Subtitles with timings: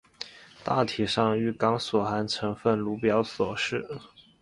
[0.63, 3.85] 大体上玉钢所含成分如表所示。